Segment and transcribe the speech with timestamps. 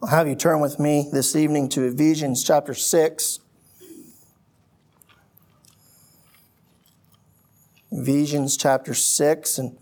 [0.00, 3.40] I'll have you turn with me this evening to Ephesians chapter 6.
[7.90, 9.58] Ephesians chapter 6.
[9.58, 9.76] And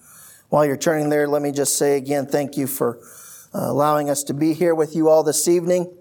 [0.48, 2.98] while you're turning there, let me just say again, thank you for
[3.54, 5.94] uh, allowing us to be here with you all this evening.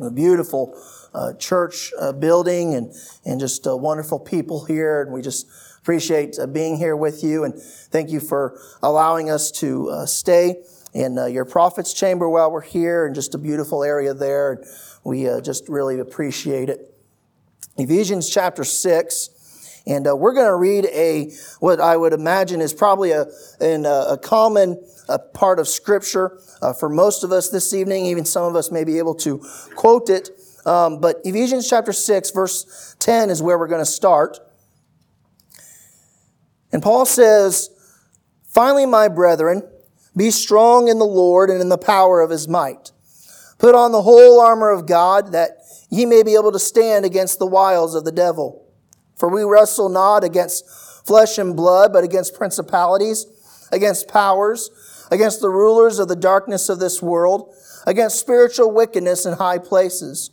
[0.00, 0.76] A beautiful
[1.14, 2.92] uh, church uh, building and,
[3.24, 5.02] and just uh, wonderful people here.
[5.02, 5.46] And we just
[5.78, 7.44] appreciate uh, being here with you.
[7.44, 10.64] And thank you for allowing us to uh, stay
[10.96, 14.64] in uh, your prophet's chamber while we're here and just a beautiful area there.
[15.04, 16.94] We uh, just really appreciate it.
[17.76, 19.82] Ephesians chapter 6.
[19.86, 23.26] And uh, we're going to read a, what I would imagine is probably a,
[23.60, 28.06] in a, a common a part of scripture uh, for most of us this evening.
[28.06, 29.44] Even some of us may be able to
[29.76, 30.30] quote it.
[30.64, 34.38] Um, but Ephesians chapter 6, verse 10 is where we're going to start.
[36.72, 37.68] And Paul says,
[38.48, 39.62] Finally, my brethren,
[40.16, 42.92] be strong in the Lord and in the power of his might.
[43.58, 45.58] Put on the whole armor of God that
[45.90, 48.66] ye may be able to stand against the wiles of the devil.
[49.16, 50.68] For we wrestle not against
[51.06, 53.26] flesh and blood, but against principalities,
[53.72, 54.70] against powers,
[55.10, 57.54] against the rulers of the darkness of this world,
[57.86, 60.30] against spiritual wickedness in high places.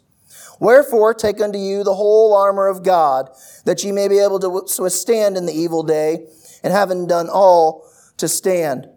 [0.60, 3.30] Wherefore, take unto you the whole armor of God,
[3.66, 6.28] that ye may be able to withstand in the evil day,
[6.64, 8.88] and having done all, to stand.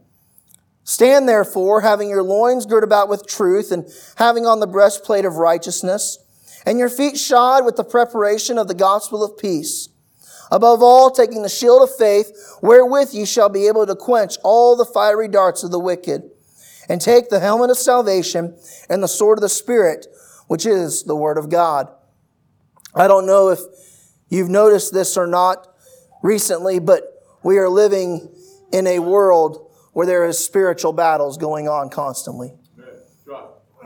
[0.87, 5.35] Stand therefore, having your loins girt about with truth, and having on the breastplate of
[5.35, 6.19] righteousness,
[6.65, 9.89] and your feet shod with the preparation of the gospel of peace.
[10.53, 12.31] Above all, taking the shield of faith,
[12.63, 16.23] wherewith ye shall be able to quench all the fiery darts of the wicked,
[16.89, 18.57] and take the helmet of salvation
[18.89, 20.07] and the sword of the Spirit,
[20.47, 21.89] which is the word of God.
[22.95, 23.59] I don't know if
[24.29, 25.67] you've noticed this or not
[26.23, 27.03] recently, but
[27.43, 28.33] we are living
[28.71, 29.66] in a world
[29.97, 32.53] where there is spiritual battles going on constantly.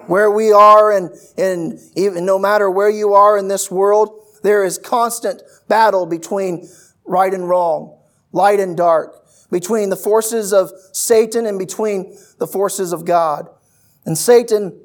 [0.08, 1.08] Where we are, and,
[1.38, 4.10] and even no matter where you are in this world,
[4.42, 6.68] there is constant battle between
[7.04, 7.96] right and wrong,
[8.32, 13.46] light and dark, between the forces of Satan and between the forces of God.
[14.04, 14.80] And Satan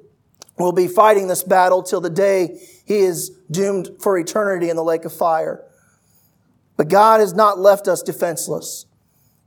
[0.59, 4.83] will be fighting this battle till the day he is doomed for eternity in the
[4.83, 5.63] lake of fire.
[6.77, 8.85] But God has not left us defenseless.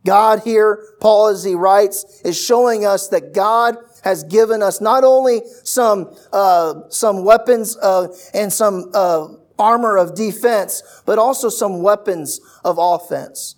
[0.04, 5.04] God here, Paul, as he writes, is showing us that God has given us not
[5.04, 9.28] only some uh, some weapons uh, and some uh,
[9.58, 13.56] armor of defense, but also some weapons of offense.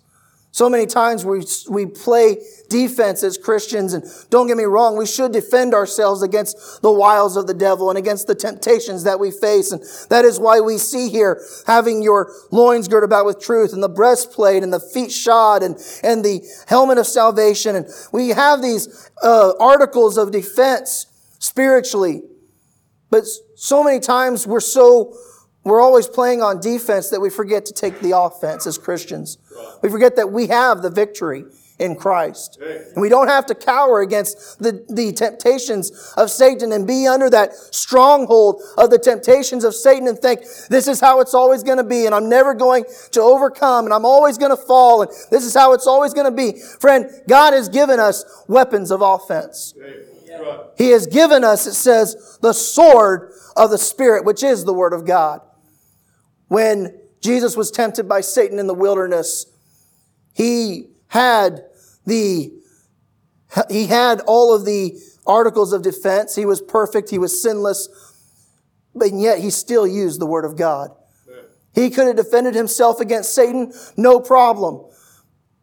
[0.53, 2.37] So many times we, we play
[2.69, 7.37] defense as Christians, and don't get me wrong, we should defend ourselves against the wiles
[7.37, 9.71] of the devil and against the temptations that we face.
[9.71, 13.81] And that is why we see here having your loins girt about with truth and
[13.81, 17.77] the breastplate and the feet shod and, and the helmet of salvation.
[17.77, 21.05] And we have these uh, articles of defense
[21.39, 22.23] spiritually.
[23.09, 23.23] But
[23.55, 25.15] so many times we're so
[25.63, 29.37] we're always playing on defense that we forget to take the offense as Christians.
[29.81, 31.45] We forget that we have the victory
[31.81, 32.59] in Christ.
[32.61, 37.29] And we don't have to cower against the, the temptations of Satan and be under
[37.31, 41.79] that stronghold of the temptations of Satan and think, this is how it's always going
[41.79, 45.11] to be, and I'm never going to overcome, and I'm always going to fall, and
[45.31, 46.59] this is how it's always going to be.
[46.79, 49.73] Friend, God has given us weapons of offense.
[50.77, 54.93] He has given us, it says, the sword of the Spirit, which is the Word
[54.93, 55.41] of God.
[56.51, 59.45] When Jesus was tempted by Satan in the wilderness,
[60.33, 61.63] he had
[62.05, 62.51] the,
[63.69, 66.35] he had all of the articles of defense.
[66.35, 67.09] He was perfect.
[67.09, 67.87] He was sinless.
[68.93, 70.91] But yet he still used the word of God.
[71.73, 74.91] He could have defended himself against Satan, no problem.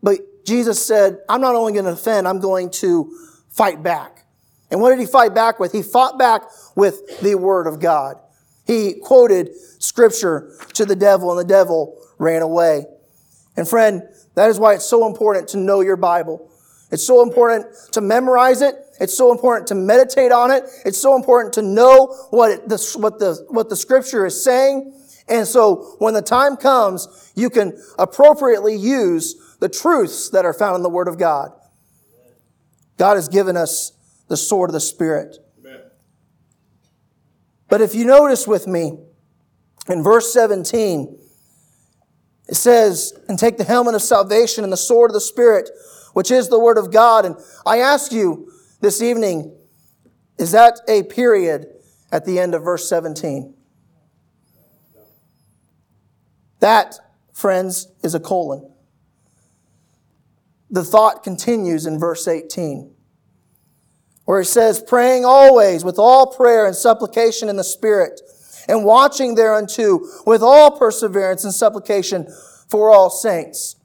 [0.03, 3.15] But Jesus said, I'm not only going to defend, I'm going to
[3.50, 4.25] fight back.
[4.70, 5.72] And what did he fight back with?
[5.72, 6.44] He fought back
[6.75, 8.16] with the word of God.
[8.68, 12.84] He quoted scripture to the devil and the devil ran away.
[13.56, 14.02] And friend,
[14.34, 16.48] that is why it's so important to know your Bible.
[16.92, 18.74] It's so important to memorize it.
[19.00, 20.64] It's so important to meditate on it.
[20.84, 24.94] It's so important to know what the, what the, what the scripture is saying.
[25.28, 30.76] And so when the time comes, you can appropriately use the truths that are found
[30.76, 31.52] in the Word of God.
[32.96, 33.93] God has given us
[34.28, 35.38] the sword of the Spirit.
[37.69, 38.99] But if you notice with me,
[39.88, 41.19] in verse 17,
[42.49, 45.70] it says, and take the helmet of salvation and the sword of the Spirit,
[46.15, 47.25] which is the word of God.
[47.25, 47.37] And
[47.67, 48.50] I ask you
[48.81, 49.55] this evening,
[50.38, 51.67] is that a period
[52.11, 53.55] at the end of verse 17?
[56.61, 56.99] That,
[57.32, 58.70] friends, is a colon.
[60.70, 62.94] The thought continues in verse 18.
[64.28, 68.20] Where he says, praying always with all prayer and supplication in the Spirit,
[68.69, 72.30] and watching thereunto with all perseverance and supplication
[72.69, 73.76] for all saints.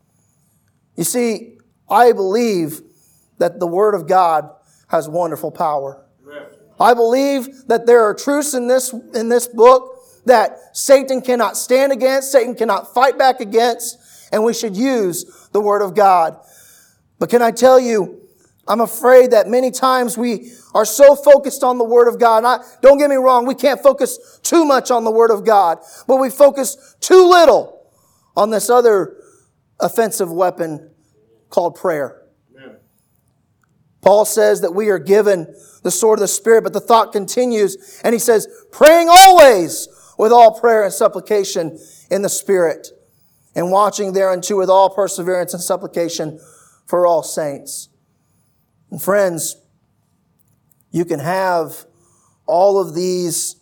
[0.98, 1.60] You see,
[1.90, 2.82] I believe
[3.38, 4.50] that the Word of God
[4.90, 6.06] has wonderful power.
[6.78, 11.94] I believe that there are truths in this, in this book that Satan cannot stand
[11.94, 13.98] against, Satan cannot fight back against,
[14.34, 16.38] and we should use the Word of God.
[17.18, 18.23] But can I tell you,
[18.68, 22.46] I'm afraid that many times we are so focused on the Word of God.
[22.46, 25.80] I, don't get me wrong, we can't focus too much on the Word of God,
[26.08, 27.92] but we focus too little
[28.36, 29.18] on this other
[29.80, 30.92] offensive weapon
[31.50, 32.22] called prayer.
[34.02, 38.02] Paul says that we are given the sword of the Spirit, but the thought continues,
[38.04, 39.88] and he says, praying always
[40.18, 41.80] with all prayer and supplication
[42.12, 42.90] in the Spirit,
[43.56, 46.40] and watching thereunto with all perseverance and supplication
[46.86, 47.90] for all saints.
[48.94, 49.58] And friends,
[50.92, 51.88] you can have
[52.46, 53.56] all of these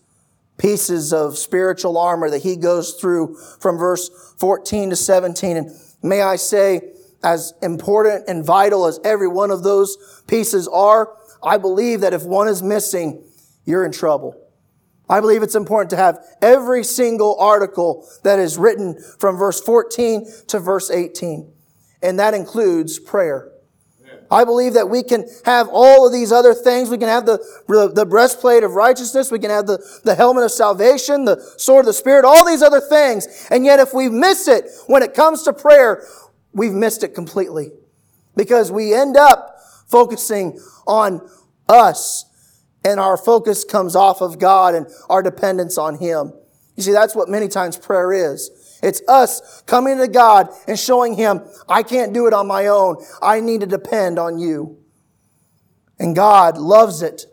[0.58, 5.56] pieces of spiritual armor that he goes through from verse 14 to 17.
[5.56, 5.72] And
[6.04, 6.82] may I say,
[7.24, 12.24] as important and vital as every one of those pieces are, I believe that if
[12.24, 13.24] one is missing,
[13.64, 14.36] you're in trouble.
[15.10, 20.28] I believe it's important to have every single article that is written from verse 14
[20.48, 21.50] to verse 18.
[22.04, 23.50] And that includes prayer.
[24.32, 26.90] I believe that we can have all of these other things.
[26.90, 29.30] We can have the, the breastplate of righteousness.
[29.30, 32.62] We can have the, the helmet of salvation, the sword of the Spirit, all these
[32.62, 33.48] other things.
[33.52, 36.08] And yet if we miss it when it comes to prayer,
[36.54, 37.72] we've missed it completely.
[38.38, 39.58] Because we end up
[39.88, 40.58] focusing
[40.88, 41.30] on
[41.68, 42.26] us
[42.86, 46.32] and our focus comes off of God and our dependence on Him.
[46.78, 48.50] You see, that's what many times prayer is.
[48.82, 53.04] It's us coming to God and showing Him, I can't do it on my own.
[53.22, 54.78] I need to depend on you.
[56.00, 57.26] And God loves it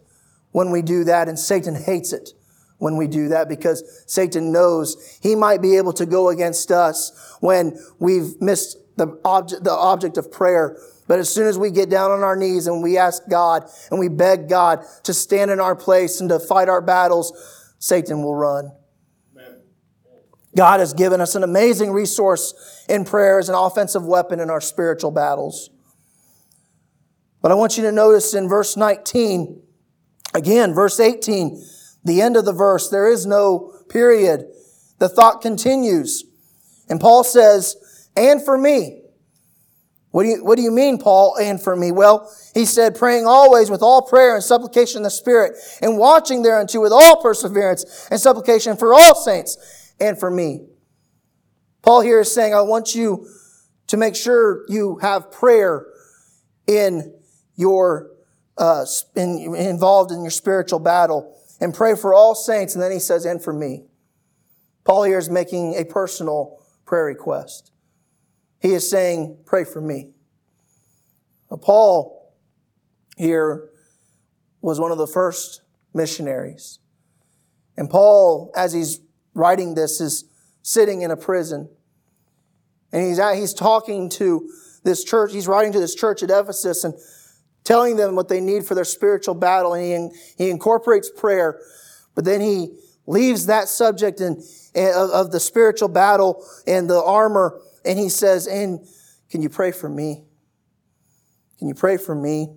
[0.53, 2.31] when we do that, and Satan hates it
[2.79, 7.37] when we do that because Satan knows he might be able to go against us
[7.41, 10.79] when we've missed the object, the object of prayer.
[11.07, 13.99] But as soon as we get down on our knees and we ask God and
[13.99, 17.33] we beg God to stand in our place and to fight our battles,
[17.79, 18.73] Satan will run.
[20.59, 24.61] God has given us an amazing resource in prayer as an offensive weapon in our
[24.61, 25.71] spiritual battles.
[27.41, 29.63] But I want you to notice in verse 19,
[30.35, 31.65] again, verse 18,
[32.03, 34.47] the end of the verse, there is no period.
[34.99, 36.25] The thought continues.
[36.89, 37.77] And Paul says,
[38.17, 39.03] and for me.
[40.11, 41.93] What do you, what do you mean, Paul, and for me?
[41.93, 46.43] Well, he said, praying always with all prayer and supplication in the Spirit, and watching
[46.43, 50.67] thereunto with all perseverance and supplication for all saints and for me.
[51.83, 53.27] Paul here is saying, I want you
[53.87, 55.87] to make sure you have prayer
[56.67, 57.15] in
[57.57, 58.11] your,
[58.57, 58.85] uh,
[59.17, 62.75] in, involved in your spiritual battle and pray for all saints.
[62.75, 63.85] And then he says, and for me.
[64.85, 67.73] Paul here is making a personal prayer request.
[68.61, 70.11] He is saying, pray for me.
[71.51, 72.35] Now, Paul
[73.17, 73.71] here
[74.61, 75.63] was one of the first
[75.95, 76.79] missionaries.
[77.77, 79.01] And Paul, as he's
[79.35, 80.25] writing this is
[80.63, 81.69] sitting in a prison.
[82.93, 84.49] And he's, at, he's talking to
[84.85, 86.95] this church, he's writing to this church at Ephesus and
[87.65, 89.75] telling them what they need for their spiritual battle.
[89.75, 91.61] And he, he incorporates prayer,
[92.15, 92.75] but then he
[93.07, 94.39] leaves that subject and,
[94.75, 97.61] of, of the spiritual battle and the armor.
[97.85, 98.87] And he says, and
[99.31, 100.25] can you pray for me?
[101.59, 102.49] Can you pray for me?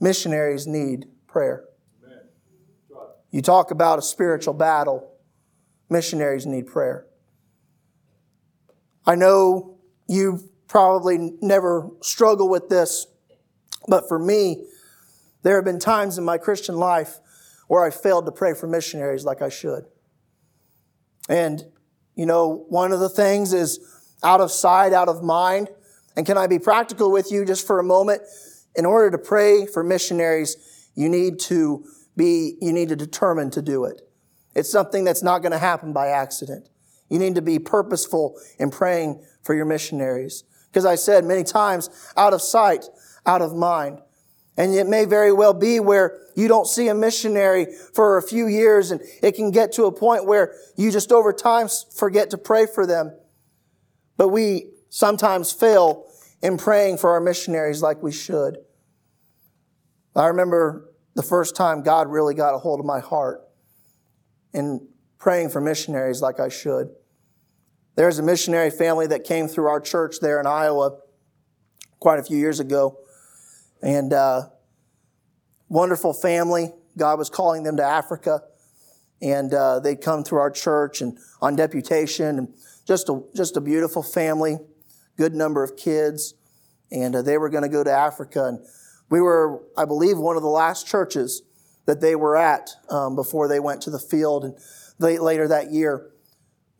[0.00, 1.64] Missionaries need prayer.
[3.34, 5.10] You talk about a spiritual battle.
[5.90, 7.04] Missionaries need prayer.
[9.04, 13.08] I know you probably never struggle with this,
[13.88, 14.66] but for me,
[15.42, 17.18] there have been times in my Christian life
[17.66, 19.86] where I failed to pray for missionaries like I should.
[21.28, 21.64] And,
[22.14, 23.80] you know, one of the things is
[24.22, 25.70] out of sight, out of mind.
[26.16, 28.22] And can I be practical with you just for a moment?
[28.76, 30.56] In order to pray for missionaries,
[30.94, 31.84] you need to
[32.16, 34.02] be, you need to determine to do it.
[34.54, 36.68] It's something that's not going to happen by accident.
[37.08, 40.44] You need to be purposeful in praying for your missionaries.
[40.68, 42.86] Because I said many times, out of sight,
[43.26, 43.98] out of mind.
[44.56, 48.46] And it may very well be where you don't see a missionary for a few
[48.46, 52.38] years and it can get to a point where you just over time forget to
[52.38, 53.16] pray for them.
[54.16, 56.06] But we sometimes fail
[56.42, 58.58] in praying for our missionaries like we should.
[60.14, 63.42] I remember the first time God really got a hold of my heart
[64.52, 64.86] in
[65.18, 66.90] praying for missionaries like I should.
[67.96, 70.98] There's a missionary family that came through our church there in Iowa
[72.00, 72.98] quite a few years ago.
[73.82, 74.48] And uh,
[75.68, 76.72] wonderful family.
[76.96, 78.42] God was calling them to Africa.
[79.22, 82.38] And uh, they'd come through our church and on deputation.
[82.38, 82.54] And
[82.86, 84.58] just a, just a beautiful family,
[85.16, 86.34] good number of kids.
[86.90, 88.44] And uh, they were going to go to Africa.
[88.46, 88.58] And
[89.14, 91.42] we were, I believe, one of the last churches
[91.86, 94.58] that they were at um, before they went to the field and
[94.98, 96.10] later that year.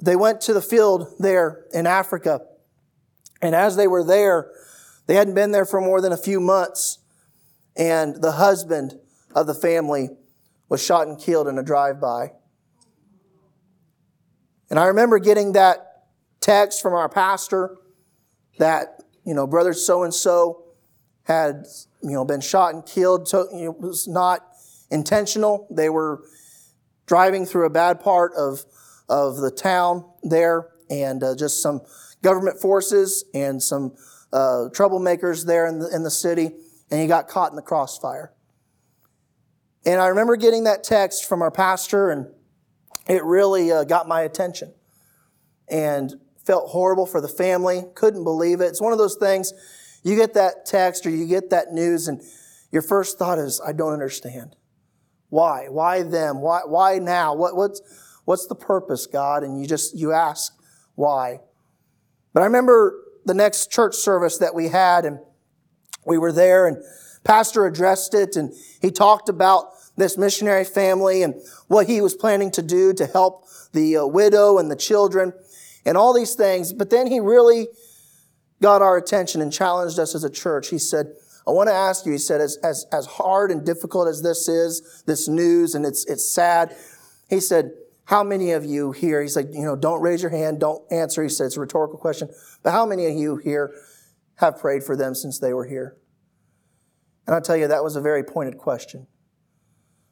[0.03, 2.41] They went to the field there in Africa.
[3.41, 4.51] And as they were there,
[5.07, 6.99] they hadn't been there for more than a few months.
[7.77, 8.99] And the husband
[9.33, 10.09] of the family
[10.69, 12.33] was shot and killed in a drive by.
[14.71, 16.07] And I remember getting that
[16.41, 17.77] text from our pastor
[18.59, 20.64] that, you know, brother so and so
[21.25, 21.67] had,
[22.03, 23.29] you know, been shot and killed.
[23.33, 24.41] It was not
[24.91, 25.67] intentional.
[25.71, 26.23] They were
[27.07, 28.65] driving through a bad part of,
[29.09, 31.81] of the town there and uh, just some
[32.23, 33.95] government forces and some
[34.33, 36.51] uh, troublemakers there in the, in the city,
[36.91, 38.33] and he got caught in the crossfire.
[39.87, 42.27] And I remember getting that text from our pastor, and
[43.07, 44.75] it really uh, got my attention
[45.69, 46.15] and
[46.45, 47.85] felt horrible for the family.
[47.95, 48.67] Couldn't believe it.
[48.67, 49.53] It's one of those things
[50.05, 52.23] you get that text or you get that news, and
[52.71, 54.55] your first thought is, I don't understand.
[55.31, 55.67] Why?
[55.69, 56.41] Why them?
[56.41, 57.35] Why, why now?
[57.35, 57.81] What, what's,
[58.25, 59.43] what's the purpose, God?
[59.43, 60.53] And you just, you ask
[60.95, 61.41] why.
[62.33, 65.19] But I remember the next church service that we had and
[66.07, 66.77] we were there and
[67.25, 71.35] pastor addressed it and he talked about this missionary family and
[71.69, 75.33] what he was planning to do to help the uh, widow and the children
[75.87, 76.73] and all these things.
[76.73, 77.69] But then he really
[78.65, 80.69] got our attention and challenged us as a church.
[80.71, 81.13] He said,
[81.47, 84.49] I want to ask you, he said, as, as, as hard and difficult as this
[84.49, 86.75] is, this news, and it's, it's sad,
[87.29, 87.73] he said,
[88.07, 91.23] how many of you here, he said, you know, don't raise your hand, don't answer.
[91.23, 92.31] He said, it's a rhetorical question,
[92.63, 93.71] but how many of you here
[94.37, 95.99] have prayed for them since they were here?
[97.27, 99.07] And I'll tell you, that was a very pointed question.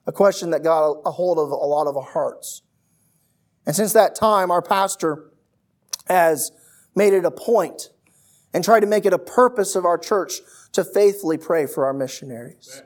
[0.07, 2.61] A question that got a hold of a lot of our hearts.
[3.65, 5.31] And since that time, our pastor
[6.07, 6.53] has
[6.95, 7.89] made it a point
[8.55, 10.41] and try to make it a purpose of our church
[10.73, 12.83] to faithfully pray for our missionaries.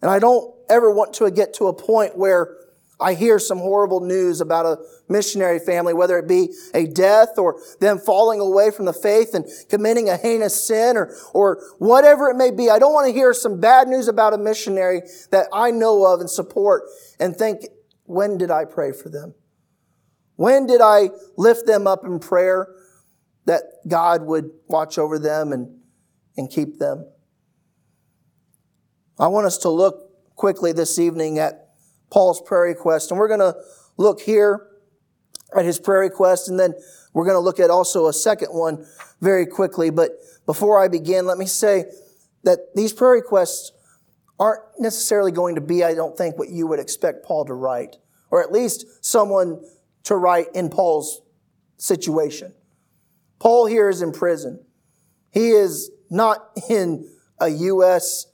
[0.00, 2.56] And I don't ever want to get to a point where
[3.00, 4.78] I hear some horrible news about a
[5.08, 9.46] missionary family, whether it be a death or them falling away from the faith and
[9.68, 12.70] committing a heinous sin or, or whatever it may be.
[12.70, 16.20] I don't want to hear some bad news about a missionary that I know of
[16.20, 16.84] and support
[17.20, 17.66] and think,
[18.04, 19.34] when did I pray for them?
[20.34, 22.68] When did I lift them up in prayer
[23.48, 25.78] that God would watch over them and
[26.36, 27.06] and keep them.
[29.18, 31.70] I want us to look quickly this evening at
[32.10, 33.56] Paul's prayer request, and we're going to
[33.96, 34.68] look here
[35.56, 36.74] at his prayer request, and then
[37.14, 38.86] we're going to look at also a second one
[39.20, 39.90] very quickly.
[39.90, 40.12] But
[40.46, 41.86] before I begin, let me say
[42.44, 43.72] that these prayer requests
[44.38, 47.96] aren't necessarily going to be, I don't think, what you would expect Paul to write,
[48.30, 49.64] or at least someone
[50.04, 51.22] to write in Paul's
[51.78, 52.52] situation.
[53.38, 54.64] Paul here is in prison.
[55.30, 57.08] He is not in
[57.40, 58.26] a U.S.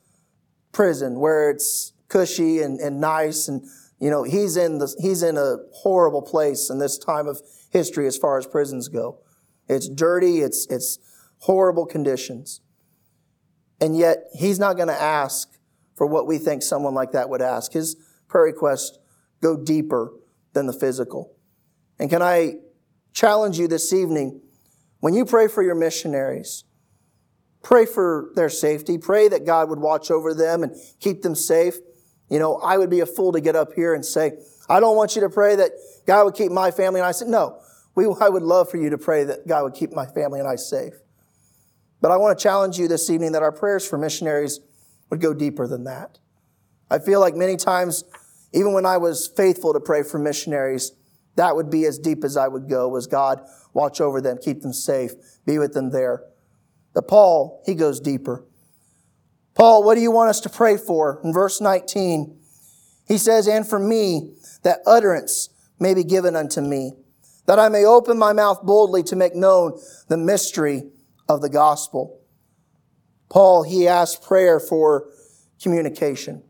[0.73, 3.67] prison where it's cushy and, and nice and
[3.99, 8.07] you know he's in the he's in a horrible place in this time of history
[8.07, 9.19] as far as prisons go
[9.69, 10.99] it's dirty it's it's
[11.39, 12.61] horrible conditions
[13.81, 15.49] and yet he's not going to ask
[15.97, 17.97] for what we think someone like that would ask his
[18.29, 18.99] prayer requests
[19.43, 20.13] go deeper
[20.53, 21.35] than the physical
[21.99, 22.53] and can i
[23.13, 24.41] challenge you this evening
[25.05, 26.65] when you pray for your missionaries
[27.65, 28.99] Pray for their safety.
[28.99, 31.77] Pray that God would watch over them and keep them safe.
[32.29, 34.33] You know, I would be a fool to get up here and say,
[34.69, 35.73] I don't want you to pray that
[36.07, 37.59] God would keep my family and I said, no,
[37.95, 40.49] we, I would love for you to pray that God would keep my family and
[40.49, 40.93] I safe.
[42.03, 44.61] But I want to challenge you this evening that our prayers for missionaries
[45.09, 46.19] would go deeper than that.
[46.91, 48.05] I feel like many times,
[48.53, 50.93] even when I was faithful to pray for missionaries,
[51.37, 53.41] that would be as deep as I would go was God,
[53.75, 55.13] watch over them, keep them safe,
[55.45, 56.23] be with them there.
[56.95, 58.45] But Paul, he goes deeper.
[59.55, 61.21] Paul, what do you want us to pray for?
[61.23, 62.39] In verse 19,
[63.07, 66.93] he says, And for me, that utterance may be given unto me,
[67.47, 69.79] that I may open my mouth boldly to make known
[70.09, 70.85] the mystery
[71.29, 72.21] of the gospel.
[73.29, 75.09] Paul, he asks prayer for
[75.63, 76.43] communication.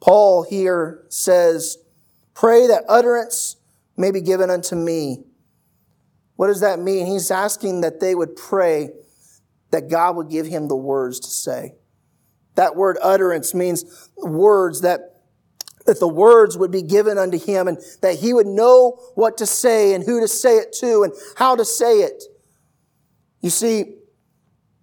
[0.00, 1.78] Paul here says,
[2.34, 3.56] Pray that utterance
[3.96, 5.24] may be given unto me
[6.38, 7.06] what does that mean?
[7.06, 8.90] He's asking that they would pray
[9.72, 11.74] that God would give him the words to say.
[12.54, 15.24] That word utterance means words that,
[15.86, 19.46] that the words would be given unto him and that he would know what to
[19.46, 22.22] say and who to say it to and how to say it.
[23.40, 23.96] You see,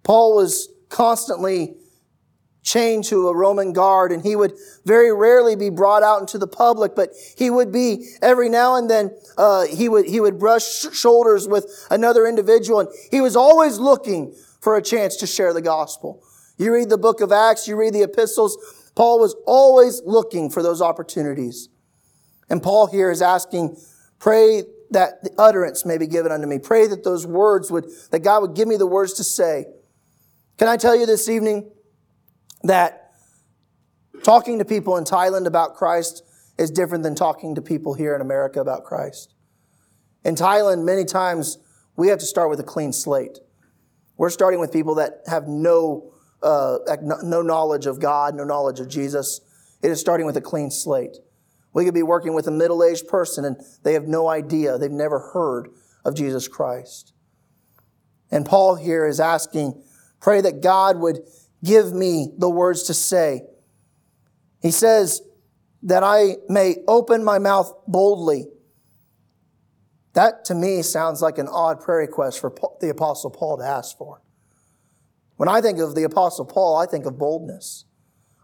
[0.02, 1.78] Paul was constantly
[2.66, 4.52] chained to a Roman guard and he would
[4.84, 8.90] very rarely be brought out into the public, but he would be every now and
[8.90, 13.78] then, uh, he would, he would brush shoulders with another individual and he was always
[13.78, 16.22] looking for a chance to share the gospel.
[16.58, 18.58] You read the book of Acts, you read the epistles,
[18.96, 21.68] Paul was always looking for those opportunities.
[22.50, 23.76] And Paul here is asking,
[24.18, 26.58] pray that the utterance may be given unto me.
[26.58, 29.66] Pray that those words would, that God would give me the words to say.
[30.58, 31.70] Can I tell you this evening
[32.66, 33.12] that
[34.22, 36.22] talking to people in Thailand about Christ
[36.58, 39.34] is different than talking to people here in America about Christ?
[40.24, 41.58] In Thailand, many times
[41.96, 43.38] we have to start with a clean slate.
[44.16, 46.78] We're starting with people that have no, uh,
[47.22, 49.40] no knowledge of God, no knowledge of Jesus.
[49.82, 51.16] It is starting with a clean slate.
[51.72, 54.90] We could be working with a middle aged person and they have no idea, they've
[54.90, 55.68] never heard
[56.04, 57.12] of Jesus Christ.
[58.30, 59.82] And Paul here is asking,
[60.20, 61.20] pray that God would
[61.66, 63.42] give me the words to say.
[64.62, 65.20] He says,
[65.86, 68.46] that I may open my mouth boldly.
[70.14, 73.96] That to me sounds like an odd prayer request for the Apostle Paul to ask
[73.96, 74.20] for.
[75.36, 77.84] When I think of the Apostle Paul, I think of boldness.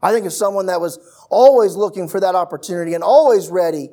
[0.03, 0.99] I think of someone that was
[1.31, 3.89] always looking for that opportunity and always ready.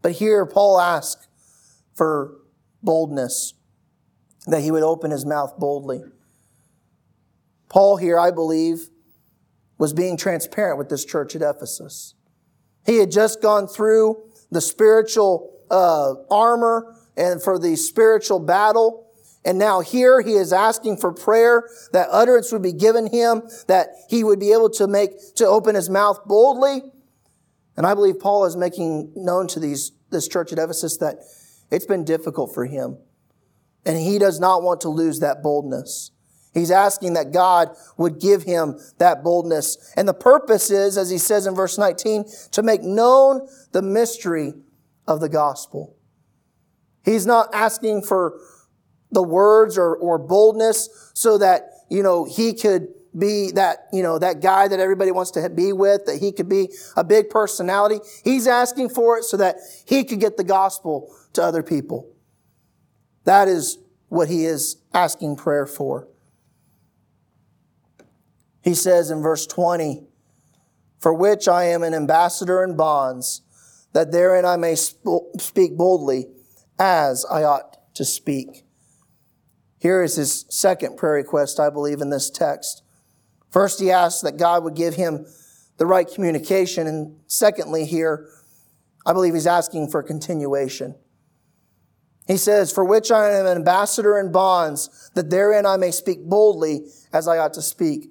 [0.00, 1.28] But here, Paul asks
[1.94, 2.38] for
[2.82, 3.54] boldness,
[4.46, 6.02] that he would open his mouth boldly.
[7.70, 8.90] Paul here, I believe,
[9.78, 12.14] was being transparent with this church at Ephesus.
[12.84, 19.06] He had just gone through the spiritual uh, armor and for the spiritual battle.
[19.44, 23.88] And now here he is asking for prayer that utterance would be given him, that
[24.08, 26.82] he would be able to make, to open his mouth boldly.
[27.76, 31.20] And I believe Paul is making known to these, this church at Ephesus that
[31.70, 32.98] it's been difficult for him.
[33.86, 36.10] And he does not want to lose that boldness.
[36.52, 39.92] He's asking that God would give him that boldness.
[39.96, 44.54] And the purpose is, as he says in verse 19, to make known the mystery
[45.06, 45.96] of the gospel.
[47.04, 48.40] He's not asking for
[49.12, 54.18] the words or, or boldness so that, you know, he could be that, you know,
[54.18, 57.98] that guy that everybody wants to be with, that he could be a big personality.
[58.22, 62.12] He's asking for it so that he could get the gospel to other people.
[63.24, 66.09] That is what he is asking prayer for.
[68.62, 70.02] He says in verse 20,
[70.98, 73.42] For which I am an ambassador in bonds,
[73.92, 76.26] that therein I may sp- speak boldly
[76.78, 78.64] as I ought to speak.
[79.78, 82.82] Here is his second prayer request, I believe, in this text.
[83.50, 85.26] First, he asks that God would give him
[85.78, 86.86] the right communication.
[86.86, 88.28] And secondly, here,
[89.06, 90.94] I believe he's asking for continuation.
[92.26, 96.24] He says, For which I am an ambassador in bonds, that therein I may speak
[96.24, 98.10] boldly as I ought to speak.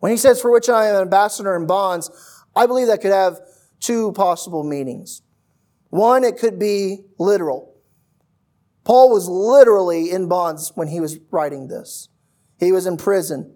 [0.00, 2.10] When he says, For which I am an ambassador in bonds,
[2.54, 3.40] I believe that could have
[3.80, 5.22] two possible meanings.
[5.90, 7.74] One, it could be literal.
[8.84, 12.08] Paul was literally in bonds when he was writing this.
[12.58, 13.54] He was in prison.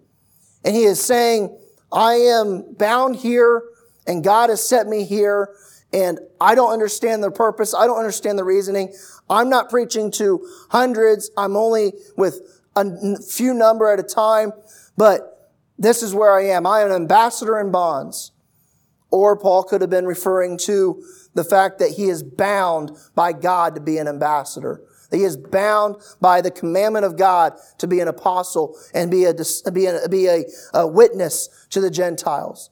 [0.63, 1.57] And he is saying,
[1.91, 3.63] I am bound here
[4.07, 5.55] and God has set me here
[5.93, 7.73] and I don't understand the purpose.
[7.73, 8.93] I don't understand the reasoning.
[9.29, 11.31] I'm not preaching to hundreds.
[11.37, 14.51] I'm only with a few number at a time,
[14.97, 15.30] but
[15.81, 16.67] this is where I am.
[16.67, 18.31] I am an ambassador in bonds.
[19.09, 23.75] Or Paul could have been referring to the fact that he is bound by God
[23.75, 24.81] to be an ambassador.
[25.11, 29.33] He is bound by the commandment of God to be an apostle and be a,
[29.73, 32.69] be a, be a, a witness to the Gentiles.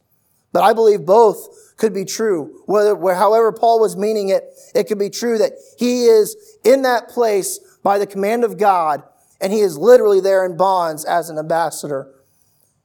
[0.54, 2.62] But I believe both could be true.
[2.67, 4.43] Whether, however Paul was meaning it,
[4.76, 9.04] it could be true that he is in that place by the command of God
[9.41, 12.13] and he is literally there in bonds as an ambassador.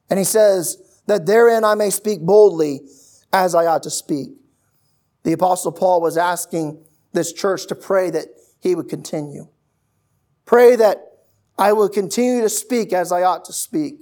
[0.09, 2.81] And he says that therein I may speak boldly
[3.33, 4.29] as I ought to speak.
[5.23, 8.27] The apostle Paul was asking this church to pray that
[8.59, 9.47] he would continue.
[10.45, 10.97] Pray that
[11.57, 13.95] I will continue to speak as I ought to speak.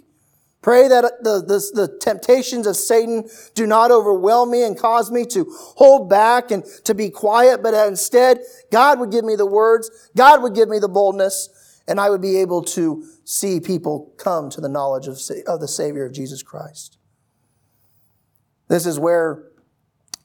[0.61, 5.25] Pray that the, the, the, temptations of Satan do not overwhelm me and cause me
[5.25, 8.39] to hold back and to be quiet, but instead,
[8.71, 11.49] God would give me the words, God would give me the boldness,
[11.87, 15.67] and I would be able to see people come to the knowledge of, of the
[15.67, 16.97] Savior of Jesus Christ.
[18.69, 19.43] This is where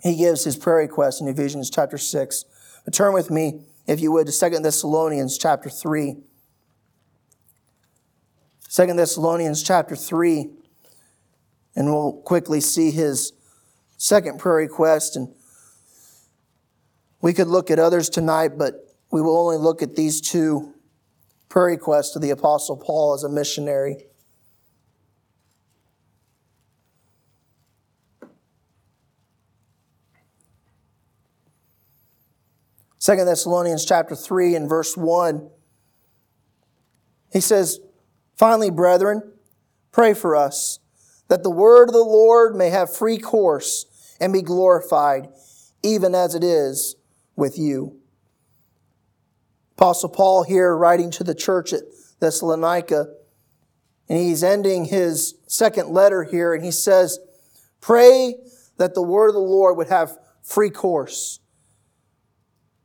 [0.03, 2.45] he gives his prayer request in Ephesians chapter 6.
[2.85, 6.17] But turn with me if you would, to 2 Thessalonians chapter 3.
[8.71, 10.51] 2 Thessalonians chapter 3,
[11.75, 13.33] and we'll quickly see his
[13.97, 15.17] second prayer request.
[15.17, 15.35] And
[17.23, 20.75] we could look at others tonight, but we will only look at these two
[21.49, 24.05] prayer request of the Apostle Paul as a missionary.
[32.99, 35.49] Second Thessalonians chapter 3 and verse 1.
[37.33, 37.81] He says,
[38.37, 39.33] Finally, brethren,
[39.93, 40.81] pray for us,
[41.29, 43.87] that the word of the Lord may have free course
[44.21, 45.29] and be glorified,
[45.83, 46.97] even as it is
[47.37, 47.99] with you.
[49.79, 51.83] Apostle Paul here writing to the church at
[52.19, 53.07] Thessalonica,
[54.09, 57.21] and he's ending his second letter here, and he says,
[57.81, 58.35] Pray
[58.79, 61.39] that the word of the Lord would have free course.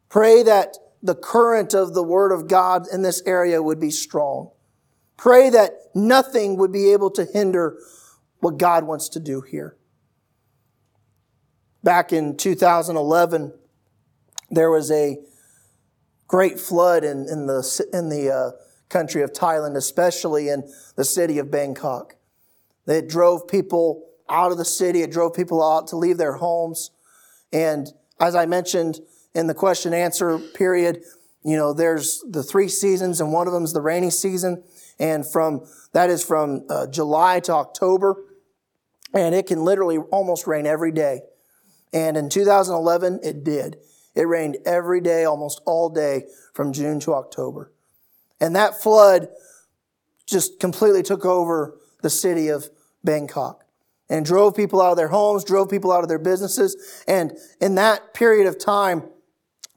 [0.07, 4.51] Pray that the current of the word of God in this area would be strong.
[5.17, 7.75] Pray that nothing would be able to hinder
[8.39, 9.77] what God wants to do here.
[11.83, 13.51] Back in 2011,
[14.51, 15.17] there was a
[16.33, 18.49] great flood in, in the, in the uh,
[18.89, 22.15] country of Thailand, especially in the city of Bangkok.
[22.87, 26.89] It drove people out of the city, it drove people out to leave their homes.
[27.51, 27.87] And
[28.19, 28.99] as I mentioned
[29.35, 31.03] in the question answer period,
[31.45, 34.63] you know, there's the three seasons, and one of them is the rainy season.
[34.97, 38.15] And from that is from uh, July to October.
[39.13, 41.21] And it can literally almost rain every day.
[41.93, 43.77] And in 2011, it did.
[44.15, 47.71] It rained every day, almost all day from June to October.
[48.39, 49.29] And that flood
[50.25, 52.69] just completely took over the city of
[53.03, 53.63] Bangkok
[54.09, 57.03] and drove people out of their homes, drove people out of their businesses.
[57.07, 59.03] And in that period of time,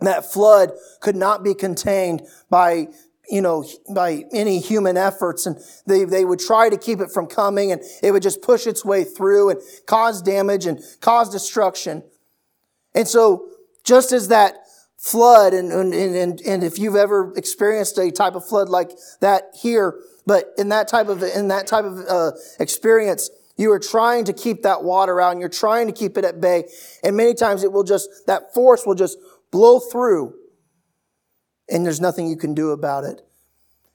[0.00, 2.88] that flood could not be contained by
[3.28, 5.46] you know, by any human efforts.
[5.46, 8.66] And they, they would try to keep it from coming and it would just push
[8.66, 12.04] its way through and cause damage and cause destruction.
[12.94, 13.48] And so
[13.86, 14.56] just as that
[14.98, 19.44] flood, and, and, and, and if you've ever experienced a type of flood like that
[19.54, 24.24] here, but in that type of, in that type of uh, experience, you are trying
[24.24, 26.64] to keep that water out and you're trying to keep it at bay.
[27.02, 29.18] And many times it will just, that force will just
[29.50, 30.34] blow through
[31.68, 33.22] and there's nothing you can do about it.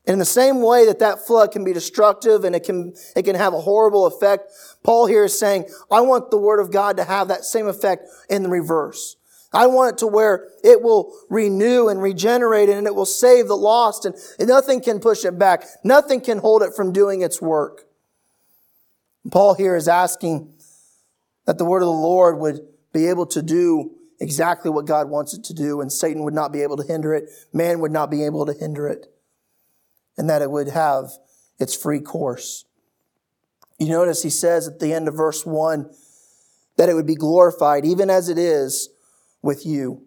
[0.05, 3.35] In the same way that that flood can be destructive and it can, it can
[3.35, 4.51] have a horrible effect,
[4.83, 8.07] Paul here is saying, I want the word of God to have that same effect
[8.29, 9.15] in the reverse.
[9.53, 13.57] I want it to where it will renew and regenerate and it will save the
[13.57, 15.65] lost and nothing can push it back.
[15.83, 17.85] Nothing can hold it from doing its work.
[19.29, 20.53] Paul here is asking
[21.45, 22.61] that the word of the Lord would
[22.93, 26.53] be able to do exactly what God wants it to do, and Satan would not
[26.53, 27.29] be able to hinder it.
[27.51, 29.07] Man would not be able to hinder it.
[30.17, 31.09] And that it would have
[31.59, 32.65] its free course.
[33.79, 35.89] You notice he says at the end of verse 1
[36.77, 38.89] that it would be glorified, even as it is
[39.41, 40.03] with you.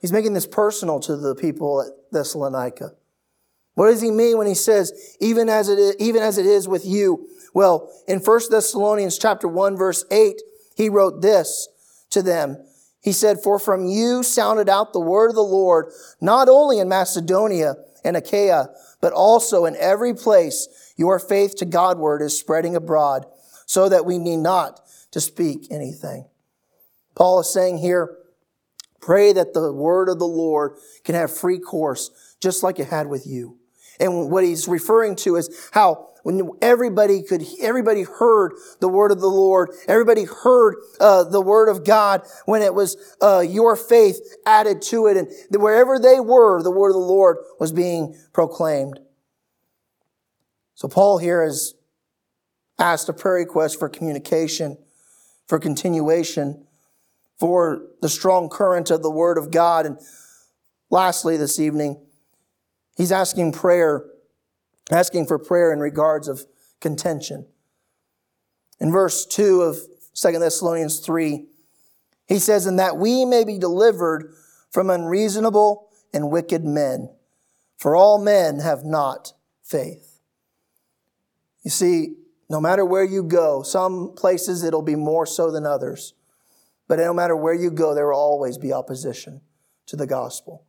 [0.00, 2.92] He's making this personal to the people at Thessalonica.
[3.74, 6.66] What does he mean when he says, even as it is, even as it is
[6.66, 7.28] with you?
[7.52, 10.40] Well, in 1 Thessalonians chapter 1, verse 8,
[10.76, 11.68] he wrote this
[12.10, 12.56] to them.
[13.00, 16.88] He said, For from you sounded out the word of the Lord, not only in
[16.88, 18.68] Macedonia and Achaia,
[19.00, 23.26] but also in every place your faith to Godward is spreading abroad,
[23.66, 26.26] so that we need not to speak anything.
[27.14, 28.16] Paul is saying here,
[29.00, 33.06] pray that the word of the Lord can have free course, just like it had
[33.06, 33.58] with you.
[33.98, 39.20] And what he's referring to is how when everybody could, everybody heard the word of
[39.20, 39.70] the Lord.
[39.86, 45.06] Everybody heard uh, the word of God when it was uh, your faith added to
[45.06, 45.28] it, and
[45.62, 48.98] wherever they were, the word of the Lord was being proclaimed.
[50.74, 51.74] So Paul here has
[52.76, 54.78] asked a prayer request for communication,
[55.46, 56.66] for continuation,
[57.38, 59.98] for the strong current of the word of God, and
[60.90, 62.00] lastly, this evening,
[62.96, 64.04] he's asking prayer
[64.90, 66.46] asking for prayer in regards of
[66.80, 67.46] contention.
[68.80, 69.78] In verse 2 of
[70.14, 71.46] 2 Thessalonians 3,
[72.28, 74.34] he says, And that we may be delivered
[74.70, 77.10] from unreasonable and wicked men,
[77.78, 80.20] for all men have not faith.
[81.62, 82.16] You see,
[82.48, 86.14] no matter where you go, some places it'll be more so than others,
[86.88, 89.40] but no matter where you go, there will always be opposition
[89.86, 90.64] to the gospel.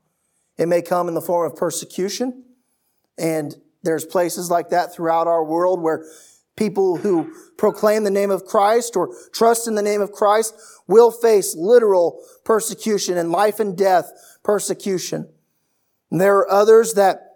[0.57, 2.43] It may come in the form of persecution,
[3.17, 6.05] and there's places like that throughout our world where
[6.55, 10.55] people who proclaim the name of Christ or trust in the name of Christ
[10.87, 14.11] will face literal persecution and life and death
[14.43, 15.29] persecution.
[16.09, 17.26] And there are others that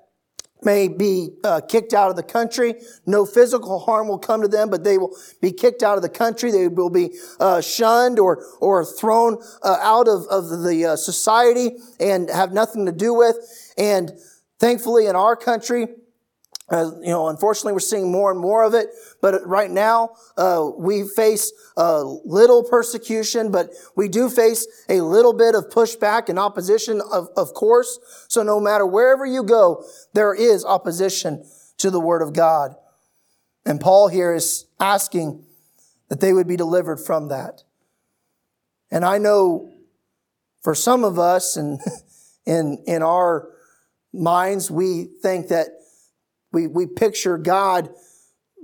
[0.63, 2.76] may be uh, kicked out of the country.
[3.06, 6.10] No physical harm will come to them, but they will be kicked out of the
[6.10, 6.52] country.
[6.52, 11.71] They will be uh, shunned or or thrown uh, out of of the uh, society
[12.00, 13.38] and have nothing to do with.
[13.78, 14.12] And
[14.60, 15.88] thankfully, in our country,
[16.71, 18.88] uh, you know, unfortunately, we're seeing more and more of it.
[19.21, 25.53] But right now, uh, we face little persecution, but we do face a little bit
[25.53, 27.99] of pushback and opposition, of, of course.
[28.29, 31.45] So no matter wherever you go, there is opposition
[31.77, 32.75] to the Word of God.
[33.65, 35.43] And Paul here is asking
[36.07, 37.63] that they would be delivered from that.
[38.89, 39.71] And I know
[40.62, 41.79] for some of us and
[42.45, 43.49] in, in our
[44.13, 45.67] minds, we think that
[46.52, 47.90] we, we picture God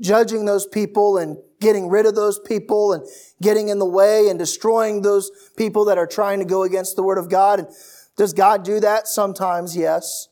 [0.01, 3.03] judging those people and getting rid of those people and
[3.41, 7.03] getting in the way and destroying those people that are trying to go against the
[7.03, 7.59] word of God.
[7.59, 7.67] And
[8.15, 9.07] does God do that?
[9.07, 10.27] Sometimes, yes.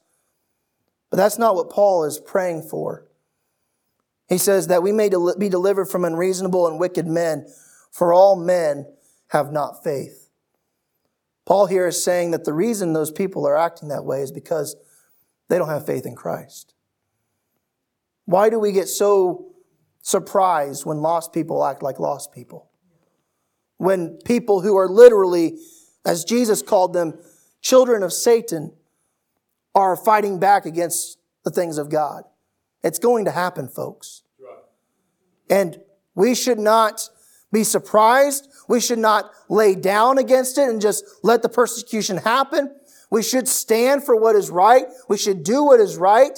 [1.10, 3.08] But that's not what Paul is praying for.
[4.28, 7.48] He says that we may be delivered from unreasonable and wicked men,
[7.92, 8.86] for all men
[9.30, 10.30] have not faith.
[11.46, 14.76] Paul here is saying that the reason those people are acting that way is because
[15.48, 16.75] they don't have faith in Christ.
[18.26, 19.54] Why do we get so
[20.02, 22.70] surprised when lost people act like lost people?
[23.78, 25.58] When people who are literally,
[26.06, 27.20] as Jesus called them,
[27.62, 28.74] children of Satan,
[29.74, 32.24] are fighting back against the things of God.
[32.84, 34.24] It's going to happen, folks.
[35.50, 35.80] And
[36.16, 37.10] we should not
[37.52, 38.48] be surprised.
[38.68, 42.74] We should not lay down against it and just let the persecution happen.
[43.12, 44.86] We should stand for what is right.
[45.10, 46.38] We should do what is right.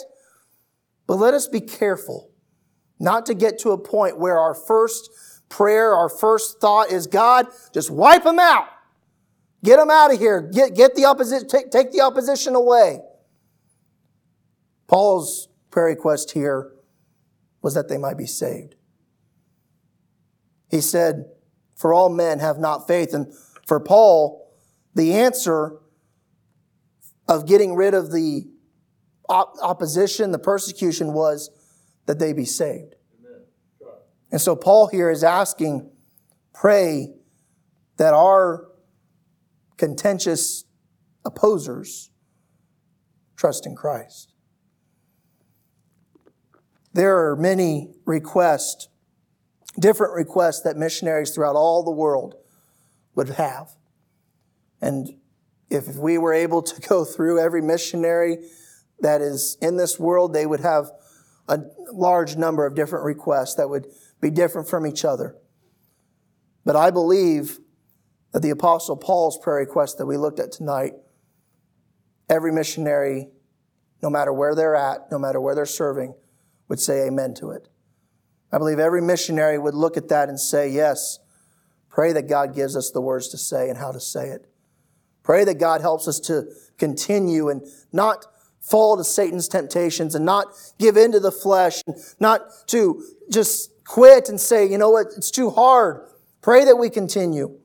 [1.07, 2.29] But let us be careful
[2.99, 5.09] not to get to a point where our first
[5.49, 8.67] prayer, our first thought is, God, just wipe them out.
[9.63, 10.41] Get them out of here.
[10.41, 12.99] Get, get the opposition, take, take the opposition away.
[14.87, 16.71] Paul's prayer request here
[17.61, 18.75] was that they might be saved.
[20.69, 21.25] He said,
[21.75, 23.13] For all men have not faith.
[23.13, 23.33] And
[23.65, 24.53] for Paul,
[24.95, 25.77] the answer
[27.27, 28.47] of getting rid of the
[29.29, 31.49] op- opposition, the persecution was
[32.05, 32.95] that they be saved.
[34.31, 35.89] And so Paul here is asking,
[36.53, 37.13] pray
[37.97, 38.67] that our
[39.77, 40.65] contentious
[41.23, 42.09] opposers
[43.35, 44.33] trust in Christ.
[46.93, 48.89] There are many requests,
[49.79, 52.35] different requests that missionaries throughout all the world
[53.15, 53.75] would have.
[54.81, 55.07] And
[55.69, 58.49] if we were able to go through every missionary
[58.99, 60.91] that is in this world, they would have
[61.47, 61.59] a
[61.91, 63.87] large number of different requests that would
[64.21, 65.35] be different from each other.
[66.65, 67.59] But I believe
[68.33, 70.93] that the Apostle Paul's prayer request that we looked at tonight,
[72.29, 73.29] every missionary,
[74.01, 76.13] no matter where they're at, no matter where they're serving,
[76.67, 77.69] would say amen to it.
[78.51, 81.19] I believe every missionary would look at that and say, yes,
[81.89, 84.47] pray that God gives us the words to say and how to say it.
[85.23, 86.45] Pray that God helps us to
[86.77, 88.25] continue and not
[88.69, 93.71] fall to Satan's temptations and not give in to the flesh, and not to just
[93.85, 96.07] quit and say, you know what, it's too hard.
[96.41, 97.57] Pray that we continue.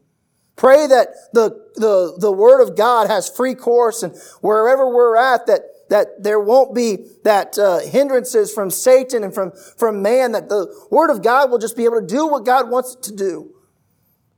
[0.54, 5.46] Pray that the, the, the Word of God has free course and wherever we're at,
[5.46, 10.48] that, that there won't be that uh, hindrances from Satan and from, from man, that
[10.48, 13.16] the Word of God will just be able to do what God wants it to
[13.16, 13.54] do.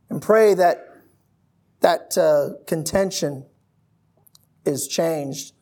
[0.08, 0.78] And pray that
[1.80, 3.44] that uh, contention
[4.64, 5.52] is changed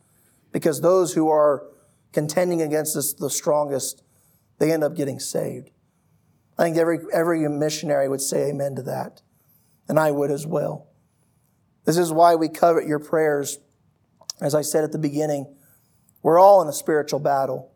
[0.53, 1.65] because those who are
[2.13, 4.03] contending against us the strongest,
[4.59, 5.71] they end up getting saved.
[6.57, 9.21] I think every, every missionary would say amen to that.
[9.89, 10.87] And I would as well.
[11.83, 13.59] This is why we covet your prayers.
[14.39, 15.53] As I said at the beginning,
[16.21, 17.73] we're all in a spiritual battle.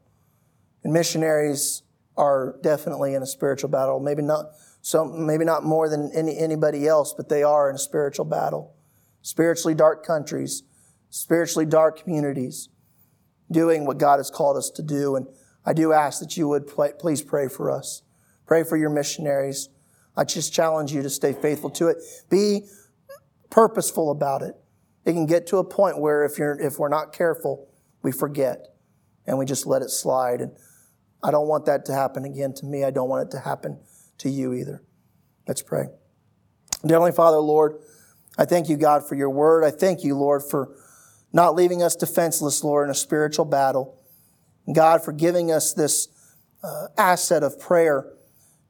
[0.84, 1.82] And missionaries
[2.16, 4.00] are definitely in a spiritual battle.
[4.00, 7.80] Maybe not so maybe not more than any, anybody else, but they are in a
[7.80, 8.74] spiritual battle.
[9.22, 10.64] Spiritually dark countries,
[11.10, 12.70] spiritually dark communities,
[13.52, 15.16] doing what God has called us to do.
[15.16, 15.28] And
[15.66, 18.04] I do ask that you would please pray for us.
[18.46, 19.70] Pray for your missionaries.
[20.16, 21.98] I just challenge you to stay faithful to it.
[22.30, 22.62] Be
[23.50, 24.56] purposeful about it.
[25.06, 27.70] It can get to a point where if you're if we're not careful,
[28.02, 28.68] we forget
[29.26, 30.42] and we just let it slide.
[30.42, 30.52] And
[31.24, 32.84] I don't want that to happen again to me.
[32.84, 33.80] I don't want it to happen
[34.20, 34.84] to you either.
[35.48, 35.86] Let's pray.
[36.86, 37.80] Dear Heavenly Father, Lord,
[38.38, 39.64] I thank you, God, for your word.
[39.64, 40.76] I thank you, Lord, for
[41.34, 44.02] not leaving us defenseless, Lord, in a spiritual battle.
[44.74, 46.10] God, for giving us this
[46.64, 48.14] uh, asset of prayer.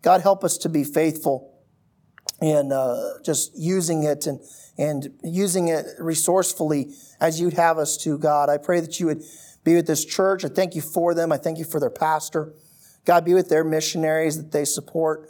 [0.01, 1.53] God, help us to be faithful
[2.39, 4.39] and uh, just using it and,
[4.77, 8.49] and using it resourcefully as you'd have us to, God.
[8.49, 9.23] I pray that you would
[9.63, 10.45] be with this church.
[10.45, 11.31] I thank you for them.
[11.31, 12.53] I thank you for their pastor.
[13.05, 15.29] God, be with their missionaries that they support.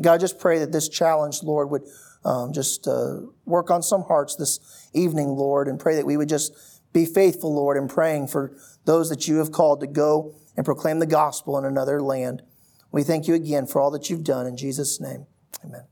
[0.00, 1.82] God, just pray that this challenge, Lord, would
[2.24, 6.28] um, just uh, work on some hearts this evening, Lord, and pray that we would
[6.28, 6.52] just
[6.92, 10.98] be faithful, Lord, in praying for those that you have called to go and proclaim
[10.98, 12.42] the gospel in another land.
[12.90, 14.46] We thank you again for all that you've done.
[14.46, 15.26] In Jesus' name,
[15.64, 15.84] amen.